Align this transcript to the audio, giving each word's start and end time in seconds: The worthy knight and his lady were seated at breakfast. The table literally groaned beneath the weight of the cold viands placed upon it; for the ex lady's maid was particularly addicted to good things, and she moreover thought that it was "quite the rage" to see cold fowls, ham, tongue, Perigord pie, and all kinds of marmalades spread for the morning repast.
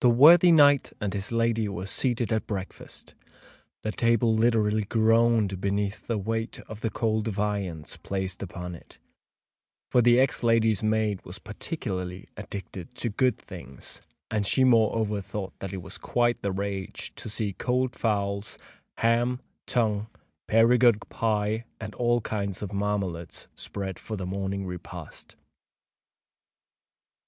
The 0.00 0.10
worthy 0.10 0.50
knight 0.50 0.92
and 1.00 1.14
his 1.14 1.30
lady 1.30 1.68
were 1.68 1.86
seated 1.86 2.32
at 2.32 2.48
breakfast. 2.48 3.14
The 3.84 3.92
table 3.92 4.34
literally 4.34 4.82
groaned 4.82 5.60
beneath 5.60 6.08
the 6.08 6.18
weight 6.18 6.58
of 6.66 6.80
the 6.80 6.90
cold 6.90 7.28
viands 7.28 7.96
placed 7.96 8.42
upon 8.42 8.74
it; 8.74 8.98
for 9.88 10.02
the 10.02 10.18
ex 10.18 10.42
lady's 10.42 10.82
maid 10.82 11.24
was 11.24 11.38
particularly 11.38 12.28
addicted 12.36 12.96
to 12.96 13.08
good 13.08 13.38
things, 13.38 14.02
and 14.32 14.44
she 14.44 14.64
moreover 14.64 15.20
thought 15.20 15.56
that 15.60 15.72
it 15.72 15.80
was 15.80 15.96
"quite 15.96 16.42
the 16.42 16.50
rage" 16.50 17.12
to 17.14 17.28
see 17.28 17.52
cold 17.52 17.94
fowls, 17.94 18.58
ham, 18.98 19.38
tongue, 19.66 20.08
Perigord 20.48 21.08
pie, 21.08 21.64
and 21.80 21.94
all 21.94 22.20
kinds 22.20 22.62
of 22.64 22.72
marmalades 22.72 23.46
spread 23.54 24.00
for 24.00 24.16
the 24.16 24.26
morning 24.26 24.66
repast. 24.66 25.36